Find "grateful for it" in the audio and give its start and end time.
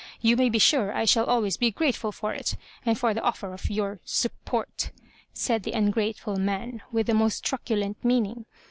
1.69-2.57